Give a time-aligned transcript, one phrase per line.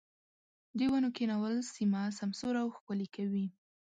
[0.77, 3.45] د ونو کښېنول سيمه سمسوره او ښکلې کوي.